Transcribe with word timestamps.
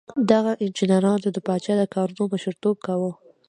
دغو 0.29 0.51
انجینرانو 0.65 1.29
د 1.31 1.37
پادشاه 1.47 1.77
د 1.79 1.83
کارونو 1.95 2.23
مشر 2.33 2.53
توب 2.61 2.77
کاوه. 2.85 3.11